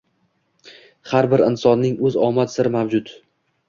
[1.13, 3.19] Har bir insonning õz omad siri mavjud